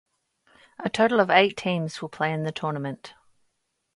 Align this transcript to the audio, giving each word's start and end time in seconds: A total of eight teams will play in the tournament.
A 0.79 0.89
total 0.89 1.19
of 1.19 1.29
eight 1.29 1.55
teams 1.55 2.01
will 2.01 2.09
play 2.09 2.33
in 2.33 2.41
the 2.41 2.51
tournament. 2.51 3.13